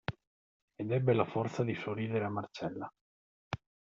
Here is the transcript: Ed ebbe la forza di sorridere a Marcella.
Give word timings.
Ed 0.79 0.89
ebbe 0.89 1.13
la 1.13 1.27
forza 1.27 1.63
di 1.63 1.75
sorridere 1.75 2.25
a 2.25 2.29
Marcella. 2.29 2.91